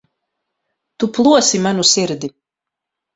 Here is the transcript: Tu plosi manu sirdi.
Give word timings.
Tu 1.03 1.09
plosi 1.17 1.59
manu 1.65 1.85
sirdi. 1.91 2.31